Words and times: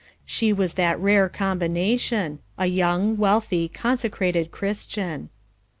She 0.25 0.51
was 0.51 0.73
that 0.81 0.99
rare 0.99 1.29
combination, 1.29 2.39
a 2.57 2.65
young, 2.65 3.17
wealthy, 3.17 3.67
consecrated 3.69 4.49
Christian. 4.49 5.29